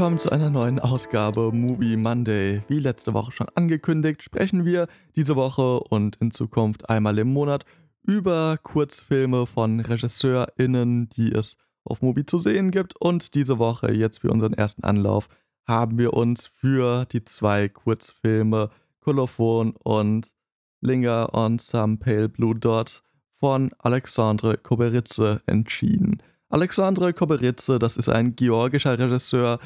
[0.00, 2.62] Willkommen zu einer neuen Ausgabe Movie Monday.
[2.68, 7.66] Wie letzte Woche schon angekündigt, sprechen wir diese Woche und in Zukunft einmal im Monat
[8.02, 12.98] über Kurzfilme von RegisseurInnen, die es auf Movie zu sehen gibt.
[12.98, 15.28] Und diese Woche, jetzt für unseren ersten Anlauf,
[15.68, 20.34] haben wir uns für die zwei Kurzfilme Kolophon und
[20.80, 23.02] Linger on Some Pale Blue Dot
[23.38, 26.22] von Alexandre Koberitze entschieden.
[26.52, 29.60] Alexandre Koberitze, das ist ein georgischer Regisseur,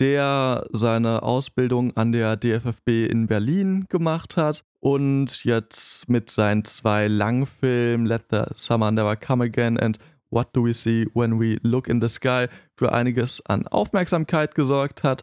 [0.00, 7.06] der seine Ausbildung an der DFFB in Berlin gemacht hat und jetzt mit seinen zwei
[7.06, 9.98] Langfilmen Let the Summer Never Come Again and
[10.30, 15.02] What Do We See When We Look in the Sky für einiges an Aufmerksamkeit gesorgt
[15.02, 15.22] hat.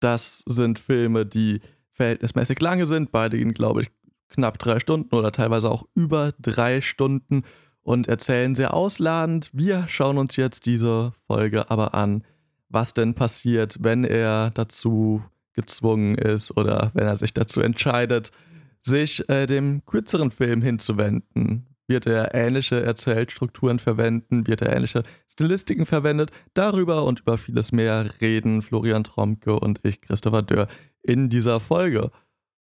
[0.00, 1.60] Das sind Filme, die
[1.92, 3.10] verhältnismäßig lange sind.
[3.10, 3.90] Beide gehen, glaube ich,
[4.28, 7.42] knapp drei Stunden oder teilweise auch über drei Stunden
[7.82, 9.50] und erzählen sehr ausladend.
[9.52, 12.24] Wir schauen uns jetzt diese Folge aber an,
[12.74, 15.22] was denn passiert, wenn er dazu
[15.54, 18.30] gezwungen ist oder wenn er sich dazu entscheidet,
[18.80, 21.66] sich äh, dem kürzeren Film hinzuwenden.
[21.86, 24.46] Wird er ähnliche Erzählstrukturen verwenden?
[24.46, 26.30] Wird er ähnliche Stilistiken verwendet?
[26.54, 30.68] Darüber und über vieles mehr reden Florian Tromke und ich, Christopher Dörr,
[31.02, 32.10] in dieser Folge.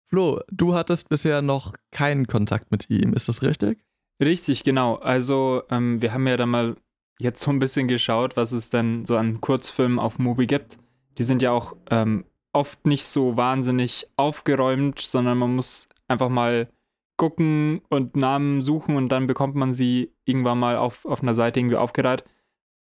[0.08, 3.86] Flo, du hattest bisher noch keinen Kontakt mit ihm, ist das richtig?
[4.22, 4.96] Richtig, genau.
[4.96, 6.76] Also ähm, wir haben ja da mal
[7.20, 10.78] jetzt so ein bisschen geschaut, was es denn so an Kurzfilmen auf Mubi gibt.
[11.18, 16.70] Die sind ja auch ähm, oft nicht so wahnsinnig aufgeräumt, sondern man muss einfach mal
[17.18, 21.60] gucken und Namen suchen und dann bekommt man sie irgendwann mal auf, auf einer Seite
[21.60, 22.26] irgendwie aufgereiht.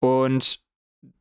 [0.00, 0.60] Und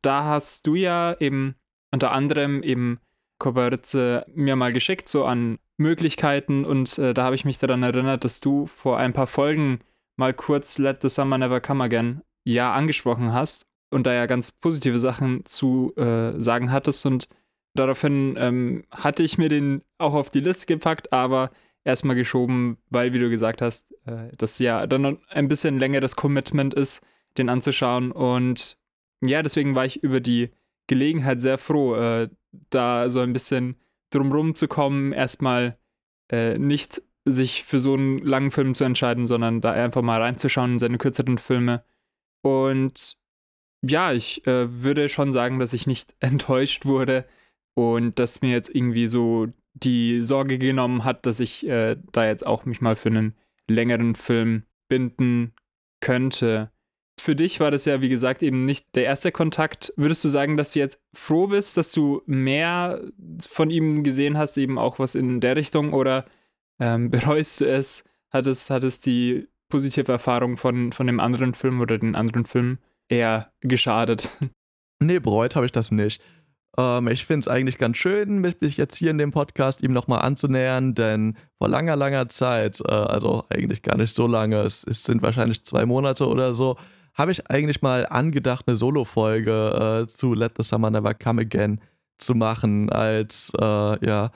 [0.02, 1.54] da hast du ja eben
[1.92, 2.98] unter anderem eben
[3.38, 8.24] Koberitze mir mal geschickt, so an Möglichkeiten und äh, da habe ich mich daran erinnert,
[8.24, 9.80] dass du vor ein paar Folgen
[10.16, 14.52] mal kurz Let the Summer Never Come Again ja angesprochen hast und da ja ganz
[14.52, 17.28] positive Sachen zu äh, sagen hattest und
[17.74, 21.50] daraufhin ähm, hatte ich mir den auch auf die Liste gepackt, aber
[21.84, 26.74] erstmal geschoben, weil, wie du gesagt hast, äh, das ja dann ein bisschen längeres Commitment
[26.74, 27.02] ist,
[27.36, 28.78] den anzuschauen und
[29.24, 30.50] ja, deswegen war ich über die
[30.86, 32.28] Gelegenheit sehr froh, äh,
[32.70, 33.76] da so ein bisschen
[34.10, 35.78] drumrum zu kommen, erstmal
[36.30, 40.74] äh, nicht sich für so einen langen Film zu entscheiden, sondern da einfach mal reinzuschauen
[40.74, 41.82] in seine kürzeren Filme.
[42.44, 43.16] Und
[43.82, 47.24] ja, ich äh, würde schon sagen, dass ich nicht enttäuscht wurde
[47.74, 52.46] und dass mir jetzt irgendwie so die Sorge genommen hat, dass ich äh, da jetzt
[52.46, 53.34] auch mich mal für einen
[53.68, 55.54] längeren Film binden
[56.00, 56.70] könnte.
[57.18, 59.92] Für dich war das ja, wie gesagt, eben nicht der erste Kontakt.
[59.96, 63.10] Würdest du sagen, dass du jetzt froh bist, dass du mehr
[63.40, 65.94] von ihm gesehen hast, eben auch was in der Richtung?
[65.94, 66.26] Oder
[66.78, 68.04] ähm, bereust du es?
[68.30, 72.46] Hat es, hat es die positive Erfahrung von, von dem anderen Film oder den anderen
[72.46, 74.30] Filmen eher geschadet?
[75.00, 76.22] Nee, bereut habe ich das nicht.
[76.78, 80.22] Ähm, ich finde es eigentlich ganz schön, mich jetzt hier in dem Podcast ihm nochmal
[80.22, 85.02] anzunähern, denn vor langer, langer Zeit, äh, also eigentlich gar nicht so lange, es, es
[85.02, 86.76] sind wahrscheinlich zwei Monate oder so,
[87.12, 91.80] habe ich eigentlich mal angedacht, eine Solo-Folge äh, zu Let the Summer Never Come Again
[92.18, 94.30] zu machen, als äh, ja,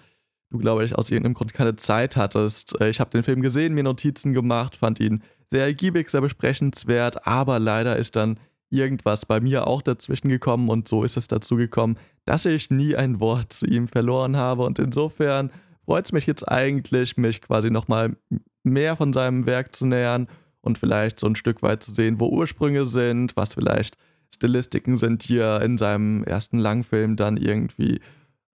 [0.50, 2.80] du, glaube ich, aus irgendeinem Grund keine Zeit hattest.
[2.80, 7.26] Äh, ich habe den Film gesehen, mir Notizen gemacht, fand ihn sehr ergiebig, sehr besprechenswert,
[7.26, 8.38] aber leider ist dann
[8.70, 12.94] irgendwas bei mir auch dazwischen gekommen und so ist es dazu gekommen, dass ich nie
[12.96, 15.50] ein Wort zu ihm verloren habe und insofern
[15.86, 18.16] freut es mich jetzt eigentlich, mich quasi nochmal
[18.62, 20.28] mehr von seinem Werk zu nähern
[20.60, 23.96] und vielleicht so ein Stück weit zu sehen, wo Ursprünge sind, was vielleicht
[24.34, 28.00] Stilistiken sind, die er in seinem ersten Langfilm dann irgendwie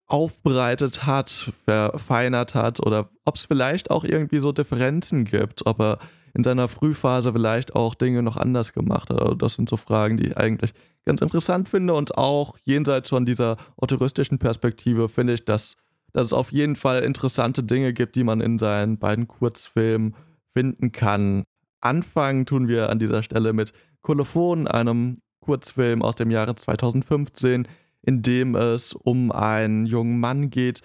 [0.07, 5.99] aufbereitet hat, verfeinert hat oder ob es vielleicht auch irgendwie so Differenzen gibt, ob er
[6.33, 9.21] in seiner Frühphase vielleicht auch Dinge noch anders gemacht hat.
[9.21, 10.73] Also das sind so Fragen, die ich eigentlich
[11.05, 15.77] ganz interessant finde und auch jenseits von dieser autoristischen Perspektive finde ich, dass,
[16.11, 20.15] dass es auf jeden Fall interessante Dinge gibt, die man in seinen beiden Kurzfilmen
[20.53, 21.43] finden kann.
[21.81, 27.67] Anfangen tun wir an dieser Stelle mit Kolophon, einem Kurzfilm aus dem Jahre 2015,
[28.05, 30.81] in dem es um einen jungen Mann geht,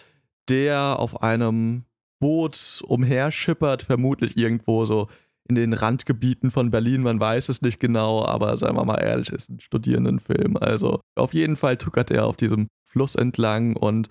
[0.48, 1.84] der auf einem
[2.20, 5.08] Boot umherschippert, vermutlich irgendwo so
[5.48, 9.30] in den Randgebieten von Berlin, man weiß es nicht genau, aber sagen wir mal ehrlich,
[9.30, 10.56] ist ein Studierendenfilm.
[10.58, 14.08] Also auf jeden Fall tuckert er auf diesem Fluss entlang und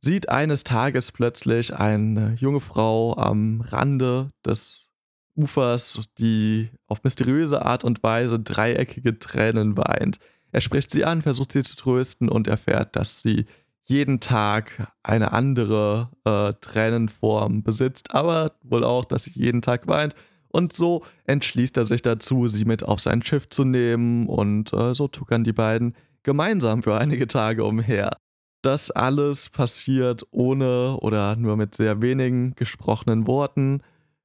[0.00, 4.88] sieht eines Tages plötzlich eine junge Frau am Rande des
[5.34, 10.18] Ufers, die auf mysteriöse Art und Weise dreieckige Tränen weint.
[10.56, 13.44] Er spricht sie an, versucht sie zu trösten und erfährt, dass sie
[13.84, 20.14] jeden Tag eine andere äh, Tränenform besitzt, aber wohl auch, dass sie jeden Tag weint.
[20.48, 24.94] Und so entschließt er sich dazu, sie mit auf sein Schiff zu nehmen und äh,
[24.94, 28.16] so tuckern die beiden gemeinsam für einige Tage umher.
[28.62, 33.82] Das alles passiert ohne oder nur mit sehr wenigen gesprochenen Worten,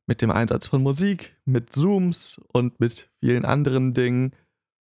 [0.07, 4.31] mit dem Einsatz von Musik, mit Zooms und mit vielen anderen Dingen.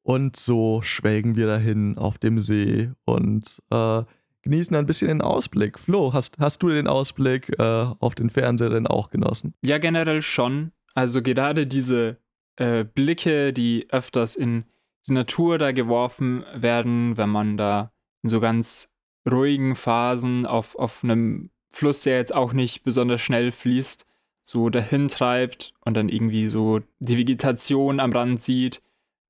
[0.08, 4.04] Und so schwelgen wir dahin auf dem See und äh,
[4.42, 5.78] genießen ein bisschen den Ausblick.
[5.78, 7.64] Flo, hast, hast du den Ausblick äh,
[8.00, 9.54] auf den Fernseher denn auch genossen?
[9.62, 10.72] Ja, generell schon.
[10.96, 12.22] Also gerade diese
[12.56, 14.64] äh, Blicke, die öfters in
[15.08, 17.92] die Natur da geworfen werden, wenn man da
[18.24, 18.96] in so ganz
[19.30, 24.06] ruhigen Phasen auf, auf einem Fluss, der jetzt auch nicht besonders schnell fließt,
[24.42, 28.82] so dahin treibt und dann irgendwie so die Vegetation am Rand sieht,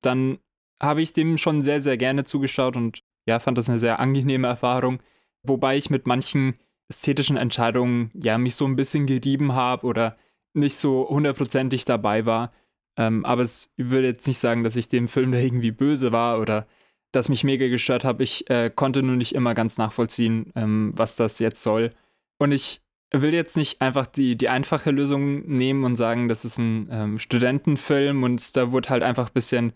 [0.02, 0.38] dann
[0.82, 4.46] habe ich dem schon sehr, sehr gerne zugeschaut und ja, fand das eine sehr angenehme
[4.46, 5.00] Erfahrung.
[5.42, 6.58] Wobei ich mit manchen
[6.88, 10.16] ästhetischen Entscheidungen ja mich so ein bisschen gerieben habe oder
[10.54, 12.52] nicht so hundertprozentig dabei war.
[12.96, 16.40] Ähm, aber es würde jetzt nicht sagen, dass ich dem Film da irgendwie böse war
[16.40, 16.66] oder
[17.12, 18.22] das mich mega gestört habe.
[18.22, 21.92] Ich äh, konnte nur nicht immer ganz nachvollziehen, ähm, was das jetzt soll.
[22.38, 22.80] Und ich
[23.12, 27.18] will jetzt nicht einfach die, die einfache Lösung nehmen und sagen, das ist ein ähm,
[27.18, 29.72] Studentenfilm und da wurde halt einfach ein bisschen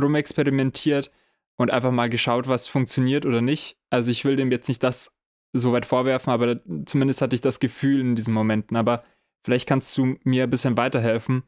[0.00, 1.10] rumexperimentiert
[1.56, 3.78] und einfach mal geschaut, was funktioniert oder nicht.
[3.90, 5.16] Also ich will dem jetzt nicht das
[5.52, 8.76] so weit vorwerfen, aber zumindest hatte ich das Gefühl in diesen Momenten.
[8.76, 9.04] Aber
[9.44, 11.44] vielleicht kannst du mir ein bisschen weiterhelfen.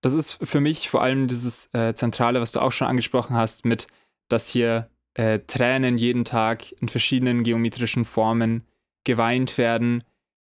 [0.00, 3.64] Das ist für mich vor allem dieses äh, Zentrale, was du auch schon angesprochen hast,
[3.64, 3.88] mit
[4.28, 8.66] dass hier äh, Tränen jeden Tag in verschiedenen geometrischen Formen
[9.04, 10.04] geweint werden,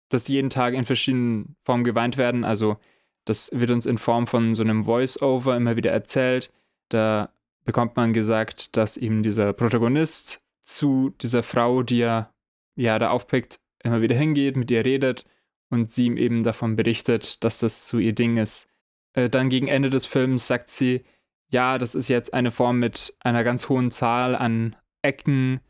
[0.08, 2.44] dass jeden Tag in verschiedenen Formen geweint werden.
[2.44, 2.78] Also
[3.24, 6.52] das wird uns in Form von so einem Voice-Over immer wieder erzählt.
[6.88, 7.30] Da
[7.64, 12.32] bekommt man gesagt, dass eben dieser Protagonist zu dieser Frau, die er
[12.76, 15.24] ja da aufpickt, immer wieder hingeht, mit ihr redet
[15.70, 18.68] und sie ihm eben davon berichtet, dass das so ihr Ding ist.
[19.14, 21.04] Äh, dann gegen Ende des Films sagt sie,
[21.50, 25.60] ja, das ist jetzt eine Form mit einer ganz hohen Zahl an Ecken,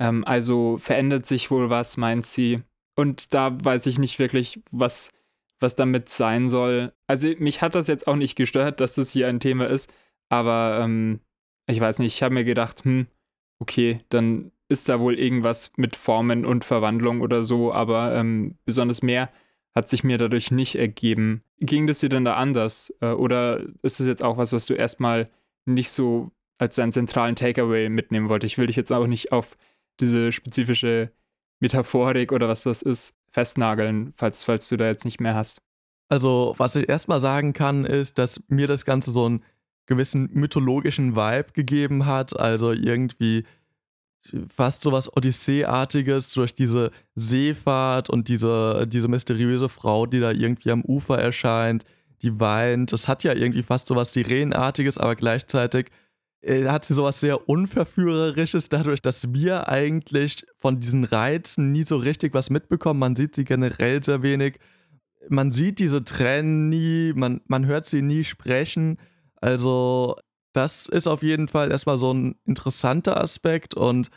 [0.00, 2.62] ähm, also verändert sich wohl was, meint sie.
[2.96, 5.12] Und da weiß ich nicht wirklich, was,
[5.60, 6.92] was damit sein soll.
[7.06, 9.92] Also mich hat das jetzt auch nicht gestört, dass das hier ein Thema ist,
[10.28, 11.20] aber ähm,
[11.68, 13.06] ich weiß nicht, ich habe mir gedacht, hm,
[13.58, 19.02] okay, dann ist da wohl irgendwas mit Formen und Verwandlung oder so, aber ähm, besonders
[19.02, 19.30] mehr
[19.74, 21.42] hat sich mir dadurch nicht ergeben.
[21.58, 22.94] Ging das dir denn da anders?
[23.00, 25.30] Äh, oder ist es jetzt auch was, was du erstmal
[25.64, 28.52] nicht so als deinen zentralen Takeaway mitnehmen wolltest?
[28.52, 29.56] Ich will dich jetzt auch nicht auf
[30.00, 31.12] diese spezifische
[31.60, 35.60] Metaphorik oder was das ist festnageln, falls, falls du da jetzt nicht mehr hast.
[36.08, 39.44] Also, was ich erstmal sagen kann, ist, dass mir das Ganze so einen
[39.88, 42.38] gewissen mythologischen Vibe gegeben hat.
[42.38, 43.44] Also irgendwie
[44.48, 50.70] fast so was Odyssee-artiges durch diese Seefahrt und diese, diese mysteriöse Frau, die da irgendwie
[50.70, 51.84] am Ufer erscheint,
[52.22, 52.92] die weint.
[52.92, 55.90] Das hat ja irgendwie fast so was Sirenenartiges, aber gleichzeitig
[56.42, 61.96] äh, hat sie sowas sehr Unverführerisches, dadurch, dass wir eigentlich von diesen Reizen nie so
[61.96, 63.00] richtig was mitbekommen.
[63.00, 64.58] Man sieht sie generell sehr wenig.
[65.28, 68.98] Man sieht diese Tränen nie, man, man hört sie nie sprechen.
[69.40, 70.16] Also
[70.52, 74.10] das ist auf jeden Fall erstmal so ein interessanter Aspekt und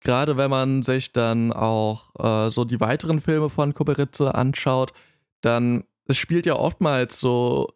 [0.00, 4.92] gerade wenn man sich dann auch äh, so die weiteren Filme von Koberitze anschaut,
[5.40, 7.68] dann spielt ja oftmals so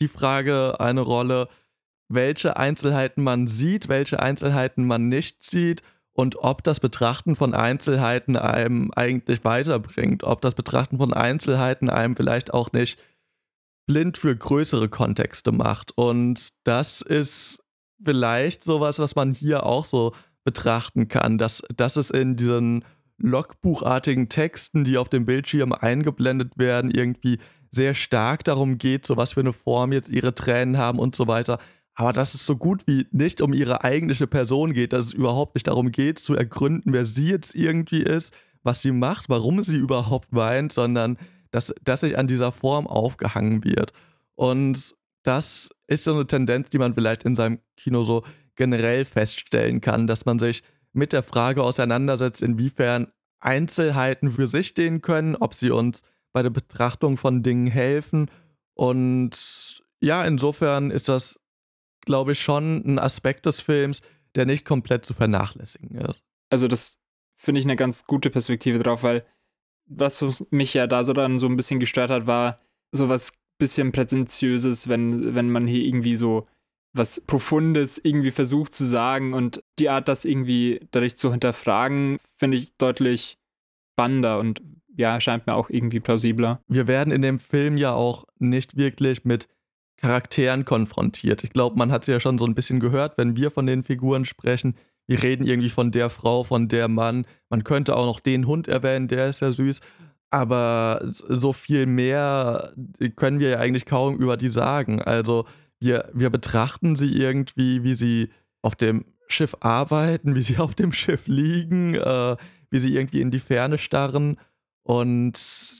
[0.00, 1.48] die Frage eine Rolle,
[2.08, 8.36] welche Einzelheiten man sieht, welche Einzelheiten man nicht sieht und ob das Betrachten von Einzelheiten
[8.36, 12.98] einem eigentlich weiterbringt, ob das Betrachten von Einzelheiten einem vielleicht auch nicht
[13.86, 15.92] blind für größere Kontexte macht.
[15.96, 17.60] Und das ist
[18.04, 20.12] vielleicht sowas, was man hier auch so
[20.44, 22.84] betrachten kann, dass, dass es in diesen
[23.18, 27.38] Logbuchartigen Texten, die auf dem Bildschirm eingeblendet werden, irgendwie
[27.70, 31.28] sehr stark darum geht, so was für eine Form jetzt ihre Tränen haben und so
[31.28, 31.58] weiter.
[31.94, 35.54] Aber dass es so gut wie nicht um ihre eigentliche Person geht, dass es überhaupt
[35.54, 39.76] nicht darum geht, zu ergründen, wer sie jetzt irgendwie ist, was sie macht, warum sie
[39.76, 41.18] überhaupt weint, sondern
[41.52, 43.92] dass, dass sich an dieser Form aufgehangen wird.
[44.34, 48.24] Und das ist so eine Tendenz, die man vielleicht in seinem Kino so
[48.56, 55.00] generell feststellen kann, dass man sich mit der Frage auseinandersetzt, inwiefern Einzelheiten für sich stehen
[55.00, 58.30] können, ob sie uns bei der Betrachtung von Dingen helfen.
[58.74, 61.40] Und ja, insofern ist das,
[62.02, 64.00] glaube ich, schon ein Aspekt des Films,
[64.34, 66.24] der nicht komplett zu vernachlässigen ist.
[66.50, 67.00] Also das
[67.36, 69.24] finde ich eine ganz gute Perspektive drauf, weil
[69.86, 72.60] was mich ja da so dann so ein bisschen gestört hat, war
[72.92, 76.46] sowas bisschen prätentiöses, wenn, wenn man hier irgendwie so
[76.94, 82.58] was Profundes irgendwie versucht zu sagen und die Art, das irgendwie dadurch zu hinterfragen, finde
[82.58, 83.38] ich deutlich
[83.94, 84.62] spannender und
[84.94, 86.60] ja, scheint mir auch irgendwie plausibler.
[86.68, 89.48] Wir werden in dem Film ja auch nicht wirklich mit
[89.96, 91.44] Charakteren konfrontiert.
[91.44, 93.84] Ich glaube, man hat es ja schon so ein bisschen gehört, wenn wir von den
[93.84, 94.74] Figuren sprechen.
[95.12, 97.26] Wir reden irgendwie von der Frau, von der Mann.
[97.50, 99.80] Man könnte auch noch den Hund erwähnen, der ist ja süß.
[100.30, 102.72] Aber so viel mehr
[103.16, 105.02] können wir ja eigentlich kaum über die sagen.
[105.02, 105.44] Also
[105.78, 108.30] wir, wir betrachten sie irgendwie, wie sie
[108.62, 112.36] auf dem Schiff arbeiten, wie sie auf dem Schiff liegen, äh,
[112.70, 114.40] wie sie irgendwie in die Ferne starren.
[114.82, 115.38] Und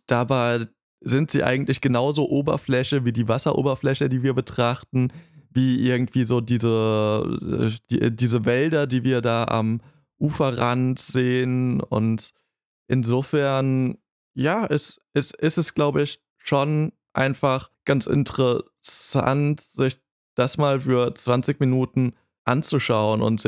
[0.08, 0.66] dabei
[1.00, 5.10] sind sie eigentlich genauso Oberfläche wie die Wasseroberfläche, die wir betrachten,
[5.54, 9.80] wie irgendwie so diese, äh, die, diese Wälder, die wir da am
[10.18, 11.80] Uferrand sehen.
[11.80, 12.32] Und
[12.88, 13.98] insofern,
[14.34, 19.98] ja, ist, ist, ist es, glaube ich, schon einfach ganz interessant, sich
[20.34, 23.46] das mal für 20 Minuten anzuschauen und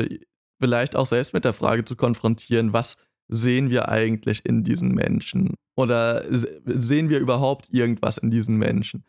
[0.59, 2.97] vielleicht auch selbst mit der Frage zu konfrontieren, was
[3.27, 5.55] sehen wir eigentlich in diesen Menschen?
[5.75, 9.03] Oder sehen wir überhaupt irgendwas in diesen Menschen?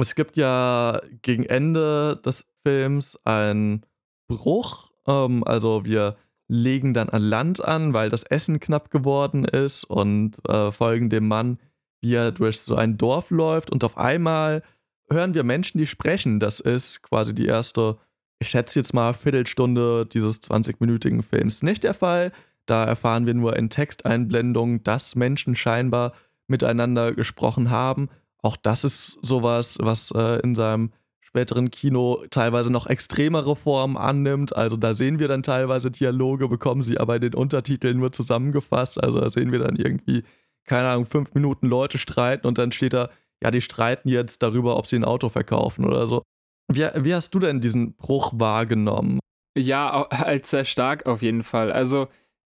[0.00, 3.84] Es gibt ja gegen Ende des Films einen
[4.28, 4.90] Bruch.
[5.06, 6.16] Ähm, also wir
[6.48, 11.28] legen dann an Land an, weil das Essen knapp geworden ist und äh, folgen dem
[11.28, 11.58] Mann,
[12.00, 14.62] wie er durch so ein Dorf läuft und auf einmal
[15.10, 16.40] hören wir Menschen, die sprechen.
[16.40, 17.98] Das ist quasi die erste,
[18.38, 22.32] ich schätze jetzt mal, Viertelstunde dieses 20-minütigen Films nicht der Fall.
[22.66, 26.12] Da erfahren wir nur in Texteinblendungen, dass Menschen scheinbar
[26.46, 28.08] miteinander gesprochen haben.
[28.42, 30.92] Auch das ist sowas, was äh, in seinem
[31.30, 34.56] späteren Kino teilweise noch extremere Formen annimmt.
[34.56, 39.02] Also da sehen wir dann teilweise Dialoge, bekommen sie aber in den Untertiteln nur zusammengefasst.
[39.02, 40.24] Also da sehen wir dann irgendwie,
[40.64, 43.10] keine Ahnung, fünf Minuten Leute streiten und dann steht da,
[43.42, 46.22] ja, die streiten jetzt darüber, ob sie ein Auto verkaufen oder so.
[46.70, 49.20] Wie, wie hast du denn diesen Bruch wahrgenommen?
[49.56, 51.70] Ja, als sehr stark auf jeden Fall.
[51.70, 52.08] Also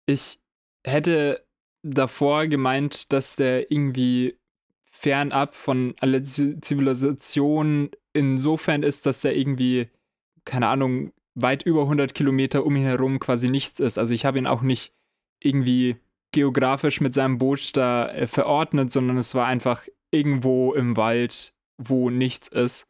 [0.07, 0.39] ich
[0.87, 1.45] hätte
[1.83, 4.39] davor gemeint, dass der irgendwie
[4.99, 9.89] fernab von aller Zivilisation insofern ist, dass der irgendwie,
[10.45, 13.97] keine Ahnung, weit über 100 Kilometer um ihn herum quasi nichts ist.
[13.97, 14.93] Also ich habe ihn auch nicht
[15.41, 15.97] irgendwie
[16.33, 22.11] geografisch mit seinem Boot da äh, verordnet, sondern es war einfach irgendwo im Wald, wo
[22.11, 22.89] nichts ist.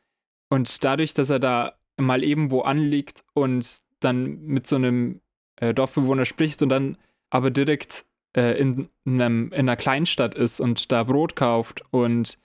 [0.48, 5.20] Und dadurch, dass er da mal eben wo anliegt und dann mit so einem
[5.56, 6.96] äh, Dorfbewohner spricht und dann
[7.28, 8.06] aber direkt
[8.36, 12.38] äh, in, einem, in einer Kleinstadt ist und da Brot kauft und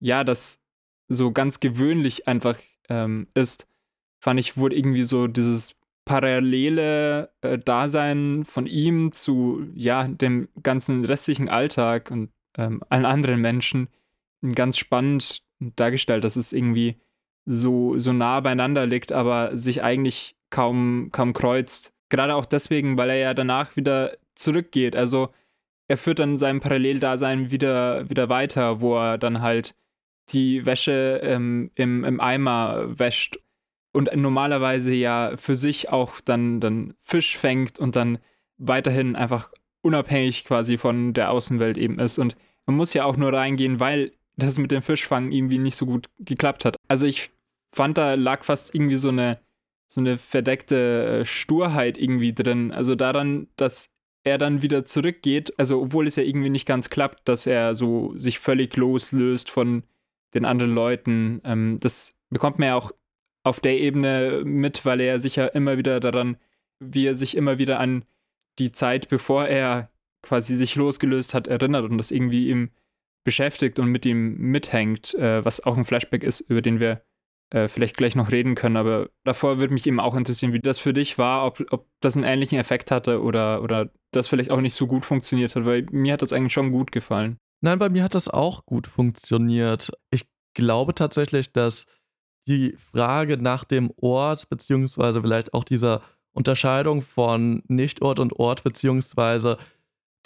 [0.00, 0.62] ja, das
[1.08, 3.66] so ganz gewöhnlich einfach ähm, ist,
[4.20, 11.04] fand ich, wurde irgendwie so dieses parallele äh, Dasein von ihm zu ja, dem ganzen
[11.04, 13.88] restlichen Alltag und ähm, allen anderen Menschen
[14.54, 16.96] ganz spannend dargestellt, dass es irgendwie
[17.44, 21.92] so, so nah beieinander liegt, aber sich eigentlich kaum, kaum kreuzt.
[22.08, 24.94] Gerade auch deswegen, weil er ja danach wieder zurückgeht.
[24.96, 25.30] Also
[25.88, 29.74] er führt dann sein Paralleldasein wieder, wieder weiter, wo er dann halt
[30.30, 33.38] die Wäsche ähm, im, im Eimer wäscht
[33.92, 38.18] und normalerweise ja für sich auch dann, dann Fisch fängt und dann
[38.58, 39.50] weiterhin einfach
[39.82, 42.18] unabhängig quasi von der Außenwelt eben ist.
[42.18, 45.86] Und man muss ja auch nur reingehen, weil das mit dem Fischfang irgendwie nicht so
[45.86, 46.76] gut geklappt hat.
[46.88, 47.30] Also ich
[47.72, 49.38] fand, da lag fast irgendwie so eine,
[49.86, 52.72] so eine verdeckte äh, Sturheit irgendwie drin.
[52.72, 53.88] Also daran, dass
[54.26, 58.12] er dann wieder zurückgeht, also obwohl es ja irgendwie nicht ganz klappt, dass er so
[58.16, 59.84] sich völlig loslöst von
[60.34, 61.40] den anderen Leuten.
[61.44, 62.90] Ähm, das bekommt man ja auch
[63.44, 66.36] auf der Ebene mit, weil er sich ja immer wieder daran,
[66.80, 68.04] wie er sich immer wieder an
[68.58, 69.90] die Zeit, bevor er
[70.22, 72.70] quasi sich losgelöst hat, erinnert und das irgendwie ihm
[73.22, 77.02] beschäftigt und mit ihm mithängt, äh, was auch ein Flashback ist, über den wir
[77.50, 78.76] äh, vielleicht gleich noch reden können.
[78.76, 82.16] Aber davor würde mich eben auch interessieren, wie das für dich war, ob, ob das
[82.16, 85.86] einen ähnlichen Effekt hatte oder, oder das vielleicht auch nicht so gut funktioniert hat, weil
[85.90, 87.38] mir hat das eigentlich schon gut gefallen.
[87.60, 89.90] Nein, bei mir hat das auch gut funktioniert.
[90.10, 91.86] Ich glaube tatsächlich, dass
[92.48, 99.56] die Frage nach dem Ort, beziehungsweise vielleicht auch dieser Unterscheidung von Nichtort und Ort, beziehungsweise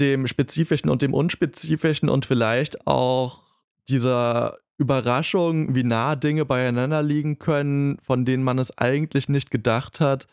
[0.01, 3.43] dem Spezifischen und dem Unspezifischen und vielleicht auch
[3.89, 10.01] dieser Überraschung, wie nah Dinge beieinander liegen können, von denen man es eigentlich nicht gedacht
[10.01, 10.27] hat,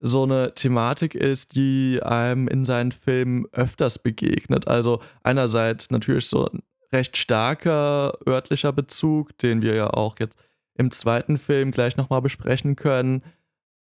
[0.00, 4.66] so eine Thematik ist, die einem in seinen Filmen öfters begegnet.
[4.66, 10.38] Also einerseits natürlich so ein recht starker örtlicher Bezug, den wir ja auch jetzt
[10.78, 13.22] im zweiten Film gleich nochmal besprechen können,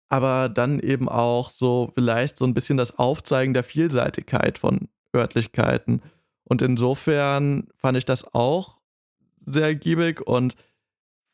[0.08, 6.02] aber dann eben auch so vielleicht so ein bisschen das Aufzeigen der Vielseitigkeit von Örtlichkeiten.
[6.42, 8.80] Und insofern fand ich das auch
[9.46, 10.54] sehr ergiebig und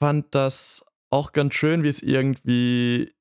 [0.00, 3.12] fand das auch ganz schön, wie es irgendwie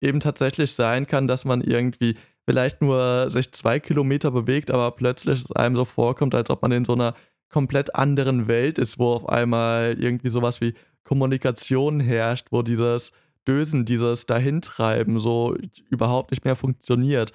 [0.00, 2.16] eben tatsächlich sein kann, dass man irgendwie
[2.48, 6.72] vielleicht nur sich zwei Kilometer bewegt, aber plötzlich es einem so vorkommt, als ob man
[6.72, 7.14] in so einer
[7.48, 10.74] komplett anderen Welt ist, wo auf einmal irgendwie sowas wie
[11.04, 13.12] Kommunikation herrscht, wo dieses
[13.46, 15.56] Dösen, dieses Dahintreiben so
[15.88, 17.32] überhaupt nicht mehr funktioniert.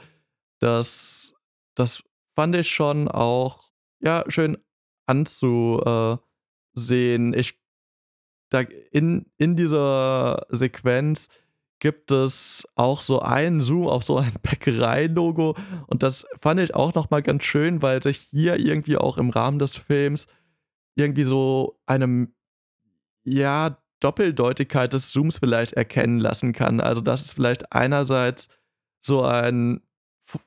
[0.59, 1.33] Das,
[1.75, 2.03] das
[2.35, 4.57] fand ich schon auch ja, schön
[6.75, 7.33] anzusehen.
[7.33, 7.59] Ich,
[8.49, 8.61] da
[8.91, 11.27] in, in dieser Sequenz
[11.79, 15.55] gibt es auch so einen Zoom auf so ein Bäckerei-Logo
[15.87, 19.59] und das fand ich auch nochmal ganz schön, weil sich hier irgendwie auch im Rahmen
[19.59, 20.27] des Films
[20.95, 22.33] irgendwie so einem,
[23.23, 26.81] ja, Doppeldeutigkeit des Zooms vielleicht erkennen lassen kann.
[26.81, 28.49] Also, dass es vielleicht einerseits
[28.97, 29.81] so ein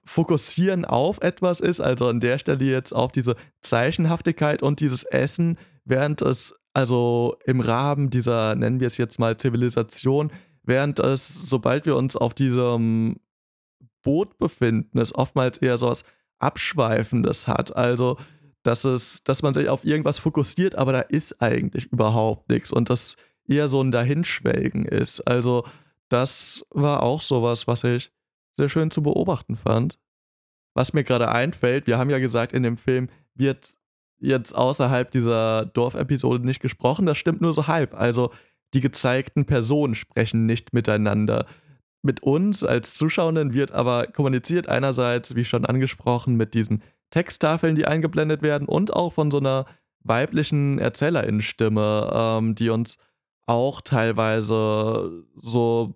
[0.04, 5.56] Fokussieren auf etwas ist, also an der Stelle jetzt auf diese Zeichenhaftigkeit und dieses Essen,
[5.84, 10.32] während es also im Rahmen dieser, nennen wir es jetzt mal Zivilisation,
[10.64, 13.20] während es, sobald wir uns auf diesem
[14.02, 16.04] Boot befinden, es oftmals eher so was
[16.38, 17.74] Abschweifendes hat.
[17.74, 18.18] Also,
[18.62, 22.90] dass es, dass man sich auf irgendwas fokussiert, aber da ist eigentlich überhaupt nichts und
[22.90, 25.20] das eher so ein Dahinschwelgen ist.
[25.20, 25.64] Also,
[26.08, 28.12] das war auch sowas, was ich
[28.54, 29.98] sehr schön zu beobachten fand.
[30.74, 33.74] Was mir gerade einfällt, wir haben ja gesagt, in dem Film wird
[34.24, 37.94] jetzt außerhalb dieser Dorfepisode nicht gesprochen, das stimmt nur so halb.
[37.94, 38.32] Also
[38.72, 41.46] die gezeigten Personen sprechen nicht miteinander.
[42.02, 47.86] Mit uns als Zuschauenden wird aber kommuniziert einerseits, wie schon angesprochen, mit diesen Texttafeln, die
[47.86, 49.66] eingeblendet werden und auch von so einer
[50.00, 52.98] weiblichen Erzählerinnenstimme, ähm, die uns
[53.46, 55.94] auch teilweise so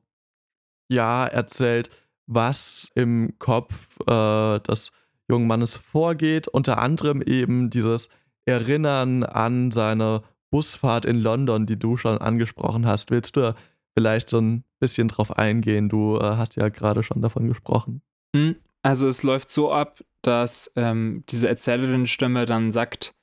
[0.88, 1.90] ja erzählt,
[2.26, 4.92] was im Kopf äh, des
[5.28, 6.49] jungen Mannes vorgeht.
[6.49, 8.08] Unter anderem eben dieses
[8.47, 13.11] Erinnern an seine Busfahrt in London, die du schon angesprochen hast.
[13.11, 13.54] Willst du
[13.97, 15.88] vielleicht so ein bisschen drauf eingehen?
[15.88, 18.02] Du äh, hast ja gerade schon davon gesprochen.
[18.35, 23.14] Hm, also es läuft so ab, dass ähm, diese Erzählerin-Stimme dann sagt,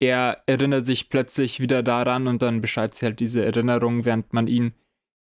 [0.00, 4.48] er erinnert sich plötzlich wieder daran und dann beschreibt sie halt diese Erinnerung, während man
[4.48, 4.74] ihn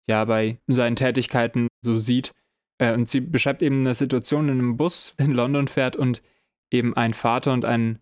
[0.08, 2.32] ja bei seinen Tätigkeiten so sieht.
[2.78, 6.22] Äh, und sie beschreibt eben eine Situation in einem Bus in London fährt und
[6.70, 7.98] eben ein Vater und ein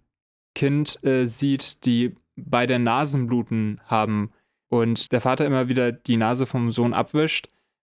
[0.54, 4.32] Kind äh, sieht, die beide Nasenbluten haben
[4.68, 7.48] und der Vater immer wieder die Nase vom Sohn abwischt,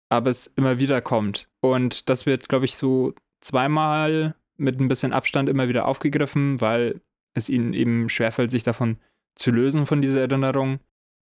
[0.10, 1.50] aber es immer wieder kommt.
[1.62, 7.02] Und das wird, glaube ich, so zweimal mit ein bisschen Abstand immer wieder aufgegriffen, weil
[7.34, 8.98] es ihnen eben schwerfällt, sich davon
[9.36, 10.80] zu lösen von dieser Erinnerung.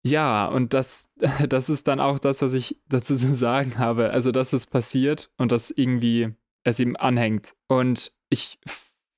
[0.07, 1.09] Ja, und das,
[1.49, 4.11] das ist dann auch das, was ich dazu zu sagen habe.
[4.11, 7.55] Also, dass es passiert und dass irgendwie es ihm anhängt.
[7.69, 8.59] Und ich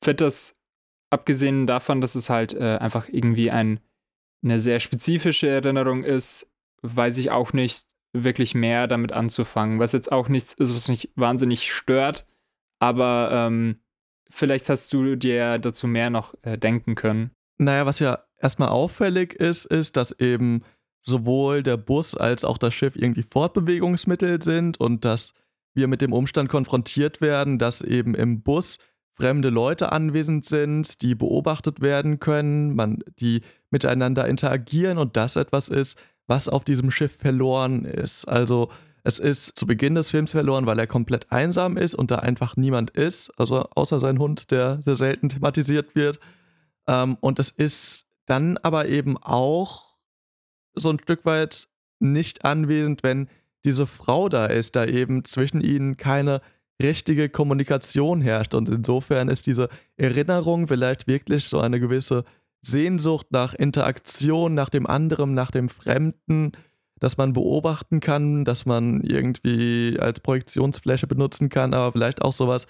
[0.03, 0.59] finde das,
[1.11, 3.81] abgesehen davon, dass es halt äh, einfach irgendwie ein,
[4.43, 6.51] eine sehr spezifische Erinnerung ist,
[6.83, 9.79] weiß ich auch nicht wirklich mehr damit anzufangen.
[9.81, 12.27] Was jetzt auch nichts ist, was mich wahnsinnig stört.
[12.79, 13.81] Aber ähm,
[14.31, 17.31] vielleicht hast du dir dazu mehr noch äh, denken können.
[17.59, 20.63] Naja, was ja erstmal auffällig ist, ist, dass eben
[20.99, 25.33] sowohl der Bus als auch das Schiff irgendwie Fortbewegungsmittel sind und dass
[25.75, 28.79] wir mit dem Umstand konfrontiert werden, dass eben im Bus
[29.15, 35.69] fremde Leute anwesend sind, die beobachtet werden können, man, die miteinander interagieren und das etwas
[35.69, 38.27] ist, was auf diesem Schiff verloren ist.
[38.27, 38.69] Also
[39.03, 42.57] es ist zu Beginn des Films verloren, weil er komplett einsam ist und da einfach
[42.57, 46.21] niemand ist, also außer sein Hund, der sehr selten thematisiert wird.
[46.87, 49.88] Ähm, und es ist dann aber eben auch
[50.81, 51.69] so ein Stück weit
[52.01, 53.29] nicht anwesend, wenn
[53.65, 56.41] diese Frau da ist, da eben zwischen ihnen keine
[56.83, 58.55] richtige Kommunikation herrscht.
[58.55, 62.25] Und insofern ist diese Erinnerung vielleicht wirklich so eine gewisse
[62.63, 66.53] Sehnsucht nach Interaktion, nach dem anderen, nach dem Fremden,
[66.99, 72.67] dass man beobachten kann, dass man irgendwie als Projektionsfläche benutzen kann, aber vielleicht auch sowas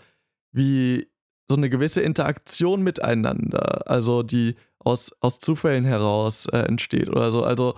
[0.53, 1.09] wie
[1.49, 7.42] so eine gewisse Interaktion miteinander, also die aus, aus Zufällen heraus äh, entsteht oder so.
[7.42, 7.75] Also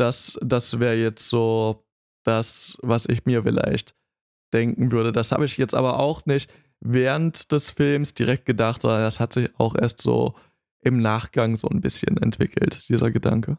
[0.00, 1.84] das, das wäre jetzt so
[2.24, 3.94] das, was ich mir vielleicht
[4.52, 5.12] denken würde.
[5.12, 9.32] Das habe ich jetzt aber auch nicht während des Films direkt gedacht, sondern das hat
[9.32, 10.34] sich auch erst so
[10.82, 13.58] im Nachgang so ein bisschen entwickelt, dieser Gedanke.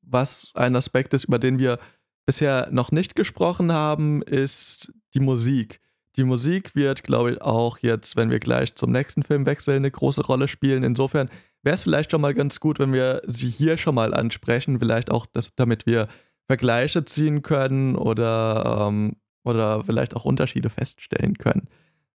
[0.00, 1.78] Was ein Aspekt ist, über den wir
[2.26, 5.80] bisher noch nicht gesprochen haben, ist die Musik.
[6.16, 9.90] Die Musik wird, glaube ich, auch jetzt, wenn wir gleich zum nächsten Film wechseln, eine
[9.90, 10.82] große Rolle spielen.
[10.82, 11.28] Insofern
[11.64, 15.10] wäre es vielleicht schon mal ganz gut, wenn wir sie hier schon mal ansprechen, vielleicht
[15.10, 16.08] auch, das, damit wir
[16.46, 21.68] Vergleiche ziehen können oder, ähm, oder vielleicht auch Unterschiede feststellen können.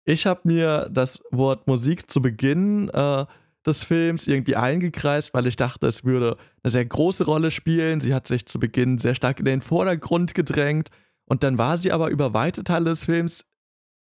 [0.04, 3.24] Ich habe mir das Wort Musik zu Beginn äh,
[3.64, 8.00] des Films irgendwie eingekreist, weil ich dachte, es würde eine sehr große Rolle spielen.
[8.00, 10.90] Sie hat sich zu Beginn sehr stark in den Vordergrund gedrängt
[11.24, 13.46] und dann war sie aber über weite Teile des Films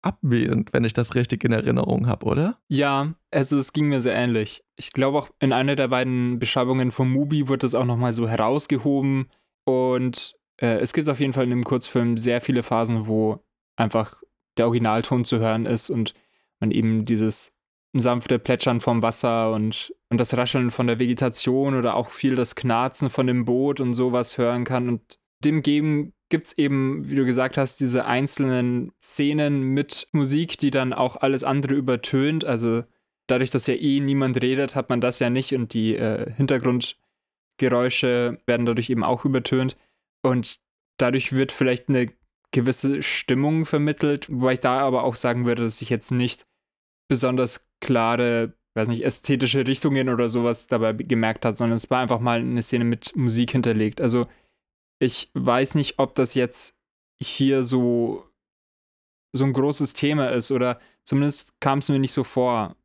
[0.03, 2.57] abwesend, wenn ich das richtig in Erinnerung habe, oder?
[2.67, 4.63] Ja, also es ging mir sehr ähnlich.
[4.75, 8.27] Ich glaube auch in einer der beiden Beschreibungen vom Mubi wird das auch nochmal so
[8.27, 9.29] herausgehoben
[9.65, 13.43] und äh, es gibt auf jeden Fall in dem Kurzfilm sehr viele Phasen, wo
[13.75, 14.21] einfach
[14.57, 16.13] der Originalton zu hören ist und
[16.59, 17.57] man eben dieses
[17.93, 22.55] sanfte Plätschern vom Wasser und, und das Rascheln von der Vegetation oder auch viel das
[22.55, 24.89] Knarzen von dem Boot und sowas hören kann.
[24.89, 30.57] Und dem geben gibt es eben, wie du gesagt hast, diese einzelnen Szenen mit Musik,
[30.57, 32.43] die dann auch alles andere übertönt.
[32.43, 32.85] Also
[33.27, 38.41] dadurch, dass ja eh niemand redet, hat man das ja nicht und die äh, Hintergrundgeräusche
[38.47, 39.77] werden dadurch eben auch übertönt.
[40.23, 40.59] Und
[40.97, 42.11] dadurch wird vielleicht eine
[42.49, 46.47] gewisse Stimmung vermittelt, wobei ich da aber auch sagen würde, dass ich jetzt nicht
[47.07, 52.19] besonders klare, weiß nicht, ästhetische Richtungen oder sowas dabei gemerkt hat, sondern es war einfach
[52.19, 54.01] mal eine Szene mit Musik hinterlegt.
[54.01, 54.25] Also
[55.03, 56.75] ich weiß nicht, ob das jetzt
[57.21, 58.25] hier so
[59.35, 62.75] so ein großes Thema ist oder zumindest kam es mir nicht so vor.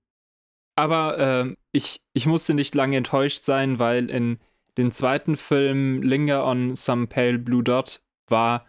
[0.76, 4.38] Aber äh, ich, ich musste nicht lange enttäuscht sein, weil in
[4.78, 8.64] den zweiten Film Linger on Some Pale Blue Dot war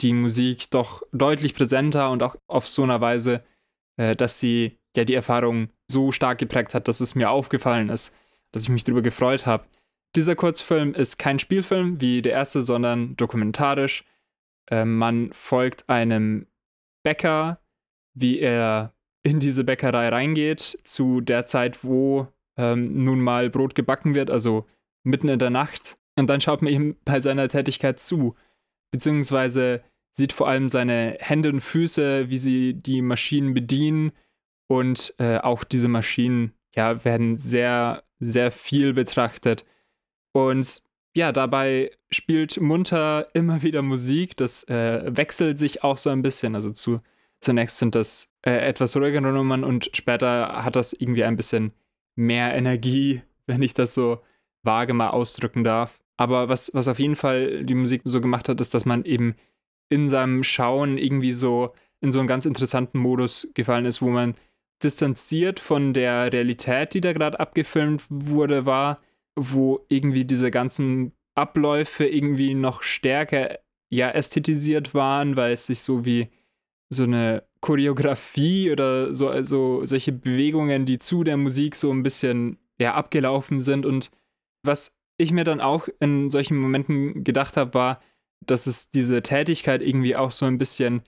[0.00, 3.44] die Musik doch deutlich präsenter und auch auf so einer Weise,
[3.96, 8.16] äh, dass sie ja die Erfahrung so stark geprägt hat, dass es mir aufgefallen ist,
[8.50, 9.64] dass ich mich darüber gefreut habe.
[10.16, 14.04] Dieser Kurzfilm ist kein Spielfilm wie der erste, sondern dokumentarisch.
[14.70, 16.46] Äh, man folgt einem
[17.02, 17.60] Bäcker,
[18.14, 18.92] wie er
[19.22, 24.66] in diese Bäckerei reingeht, zu der Zeit, wo ähm, nun mal Brot gebacken wird, also
[25.04, 25.98] mitten in der Nacht.
[26.18, 28.34] Und dann schaut man ihm bei seiner Tätigkeit zu,
[28.90, 34.12] beziehungsweise sieht vor allem seine Hände und Füße, wie sie die Maschinen bedienen.
[34.68, 39.64] Und äh, auch diese Maschinen ja, werden sehr, sehr viel betrachtet.
[40.32, 40.82] Und
[41.14, 44.36] ja, dabei spielt Munter immer wieder Musik.
[44.36, 46.54] Das äh, wechselt sich auch so ein bisschen.
[46.54, 47.00] Also zu,
[47.40, 51.72] zunächst sind das äh, etwas ruhigere Nummern und später hat das irgendwie ein bisschen
[52.14, 54.20] mehr Energie, wenn ich das so
[54.62, 56.00] vage mal ausdrücken darf.
[56.16, 59.34] Aber was, was auf jeden Fall die Musik so gemacht hat, ist, dass man eben
[59.88, 64.34] in seinem Schauen irgendwie so in so einen ganz interessanten Modus gefallen ist, wo man
[64.82, 69.00] distanziert von der Realität, die da gerade abgefilmt wurde, war,
[69.36, 73.58] wo irgendwie diese ganzen Abläufe irgendwie noch stärker
[73.90, 76.28] ja ästhetisiert waren, weil es sich so wie
[76.92, 82.58] so eine Choreografie oder so also solche Bewegungen, die zu der Musik so ein bisschen
[82.80, 84.10] ja abgelaufen sind und
[84.64, 88.00] was ich mir dann auch in solchen Momenten gedacht habe, war,
[88.46, 91.02] dass es diese Tätigkeit irgendwie auch so ein bisschen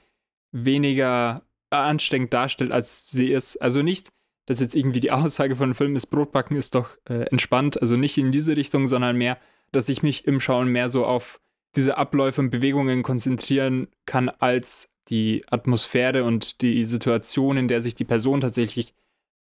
[0.53, 3.57] weniger anstrengend darstellt, als sie ist.
[3.57, 4.13] Also nicht,
[4.47, 7.97] dass jetzt irgendwie die Aussage von dem Film ist, Brotbacken ist doch äh, entspannt, also
[7.97, 9.39] nicht in diese Richtung, sondern mehr,
[9.73, 11.41] dass ich mich im Schauen mehr so auf
[11.77, 17.95] diese Abläufe und Bewegungen konzentrieren kann, als die Atmosphäre und die Situation, in der sich
[17.95, 18.95] die Person tatsächlich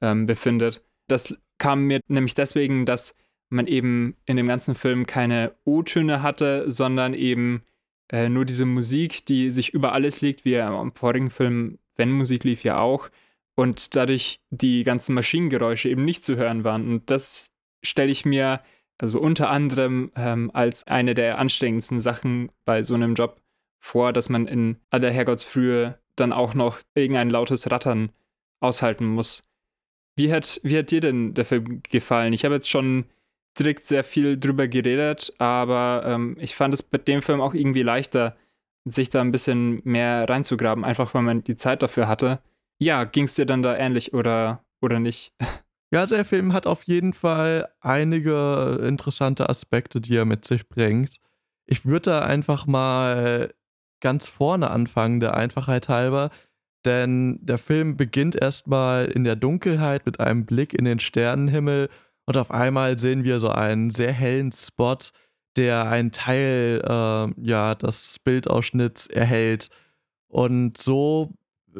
[0.01, 0.83] ähm, befindet.
[1.07, 3.15] Das kam mir nämlich deswegen, dass
[3.49, 7.63] man eben in dem ganzen Film keine O-Töne hatte, sondern eben
[8.09, 12.11] äh, nur diese Musik, die sich über alles liegt, wie ja im vorigen Film, wenn
[12.11, 13.09] Musik lief ja auch,
[13.57, 16.87] und dadurch die ganzen Maschinengeräusche eben nicht zu hören waren.
[16.87, 17.51] Und das
[17.83, 18.61] stelle ich mir
[18.99, 23.41] also unter anderem ähm, als eine der anstrengendsten Sachen bei so einem Job
[23.79, 28.11] vor, dass man in aller Herrgottsfrühe dann auch noch irgendein lautes Rattern
[28.59, 29.43] aushalten muss.
[30.15, 32.33] Wie hat, wie hat dir denn der Film gefallen?
[32.33, 33.05] Ich habe jetzt schon
[33.57, 37.81] direkt sehr viel drüber geredet, aber ähm, ich fand es bei dem Film auch irgendwie
[37.81, 38.35] leichter,
[38.85, 42.39] sich da ein bisschen mehr reinzugraben, einfach weil man die Zeit dafür hatte.
[42.79, 45.33] Ja, ging es dir dann da ähnlich oder, oder nicht?
[45.89, 50.67] Ja, also der Film hat auf jeden Fall einige interessante Aspekte, die er mit sich
[50.67, 51.21] bringt.
[51.65, 53.53] Ich würde da einfach mal
[54.01, 56.29] ganz vorne anfangen, der Einfachheit halber,
[56.83, 61.87] denn der Film beginnt erstmal in der Dunkelheit mit einem Blick in den Sternenhimmel
[62.25, 64.97] und auf einmal sehen wir so einen sehr hellen Spot,
[65.55, 69.69] der einen Teil äh, ja, des Bildausschnitts erhält.
[70.27, 71.33] Und so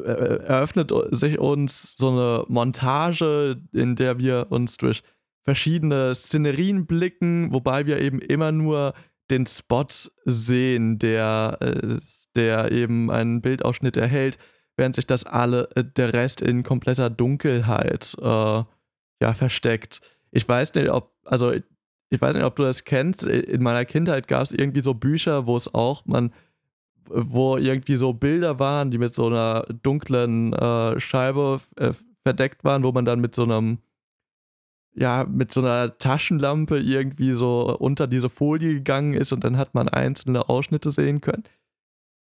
[0.04, 5.02] eröffnet sich uns so eine Montage, in der wir uns durch
[5.44, 8.94] verschiedene Szenerien blicken, wobei wir eben immer nur
[9.30, 9.86] den Spot
[10.24, 11.98] sehen, der, äh,
[12.36, 14.38] der eben einen Bildausschnitt erhält,
[14.76, 18.62] während sich das alle, äh, der Rest in kompletter Dunkelheit äh,
[19.20, 21.52] ja, versteckt ich weiß nicht, ob, also
[22.10, 23.24] ich weiß nicht, ob du das kennst.
[23.24, 26.32] In meiner Kindheit gab es irgendwie so Bücher, wo es auch man,
[27.10, 31.92] wo irgendwie so Bilder waren, die mit so einer dunklen äh, Scheibe äh,
[32.24, 33.78] verdeckt waren, wo man dann mit so einem,
[34.94, 39.74] ja, mit so einer Taschenlampe irgendwie so unter diese Folie gegangen ist und dann hat
[39.74, 41.44] man einzelne Ausschnitte sehen können.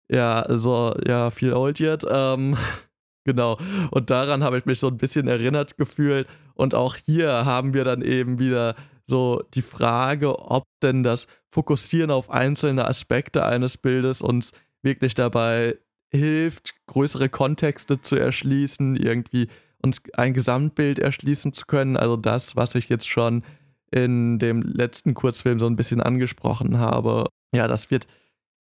[0.10, 2.06] Ja, also, ja, viel old yet.
[2.10, 2.58] Ähm,
[3.24, 3.58] Genau.
[3.92, 6.28] Und daran habe ich mich so ein bisschen erinnert gefühlt.
[6.56, 12.12] Und auch hier haben wir dann eben wieder so die Frage, ob denn das Fokussieren
[12.12, 15.78] auf einzelne Aspekte eines Bildes uns wirklich dabei
[16.10, 19.48] hilft, größere Kontexte zu erschließen, irgendwie
[19.82, 21.98] uns ein Gesamtbild erschließen zu können.
[21.98, 23.44] Also das, was ich jetzt schon
[23.92, 27.28] in dem letzten Kurzfilm so ein bisschen angesprochen habe.
[27.54, 28.08] Ja, das wird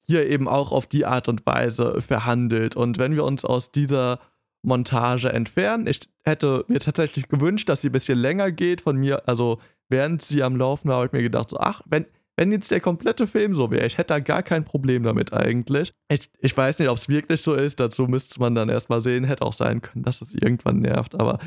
[0.07, 2.75] hier eben auch auf die Art und Weise verhandelt.
[2.75, 4.19] Und wenn wir uns aus dieser
[4.63, 9.29] Montage entfernen, ich hätte mir tatsächlich gewünscht, dass sie ein bisschen länger geht von mir.
[9.29, 12.07] Also während sie am Laufen war, habe ich mir gedacht, so, ach, wenn,
[12.41, 15.93] wenn jetzt der komplette Film so wäre, ich hätte da gar kein Problem damit eigentlich.
[16.09, 19.25] Ich, ich weiß nicht, ob es wirklich so ist, dazu müsste man dann erstmal sehen,
[19.25, 21.39] hätte auch sein können, dass es irgendwann nervt, aber